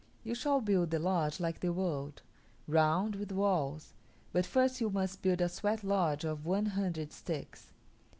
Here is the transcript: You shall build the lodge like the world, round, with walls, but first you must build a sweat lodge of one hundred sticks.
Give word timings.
You 0.23 0.33
shall 0.33 0.61
build 0.61 0.89
the 0.89 0.97
lodge 0.97 1.39
like 1.39 1.59
the 1.59 1.71
world, 1.71 2.23
round, 2.67 3.15
with 3.15 3.31
walls, 3.31 3.93
but 4.33 4.47
first 4.47 4.81
you 4.81 4.89
must 4.89 5.21
build 5.21 5.41
a 5.41 5.47
sweat 5.47 5.83
lodge 5.83 6.25
of 6.25 6.43
one 6.43 6.65
hundred 6.73 7.11
sticks. 7.13 7.71